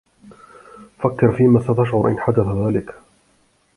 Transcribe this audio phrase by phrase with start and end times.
[1.03, 2.95] فكّر فيمَ ستشعر إن حدث ذلك لك.